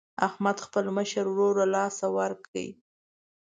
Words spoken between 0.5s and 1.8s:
خپل مشر ورور له